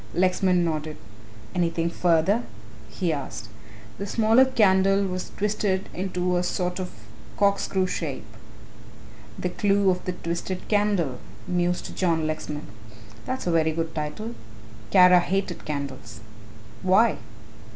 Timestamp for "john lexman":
11.95-12.65